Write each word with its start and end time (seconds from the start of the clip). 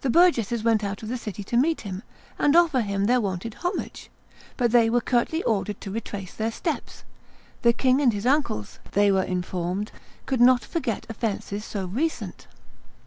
The 0.00 0.08
burgesses 0.08 0.62
went 0.64 0.82
out 0.82 1.02
of 1.02 1.10
the 1.10 1.18
city 1.18 1.44
to 1.44 1.58
meet 1.58 1.82
him, 1.82 2.02
and 2.38 2.56
offer 2.56 2.80
him 2.80 3.04
their 3.04 3.20
wonted 3.20 3.52
homage, 3.56 4.08
but 4.56 4.72
they 4.72 4.88
were 4.88 5.02
curtly 5.02 5.42
ordered 5.42 5.82
to 5.82 5.90
retrace 5.90 6.32
their 6.32 6.50
steps; 6.50 7.04
the 7.60 7.74
king 7.74 8.00
and 8.00 8.14
his 8.14 8.24
uncles, 8.24 8.78
they 8.92 9.12
were 9.12 9.22
informed, 9.22 9.92
could 10.24 10.40
not 10.40 10.64
forget 10.64 11.04
offences 11.10 11.62
so 11.62 11.84
recent. 11.84 12.46